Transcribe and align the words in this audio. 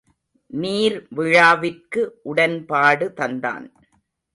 நீர்விழாவிற்கு 0.53 2.01
உடன்பாடு 2.23 3.13
தந்தான். 3.15 3.67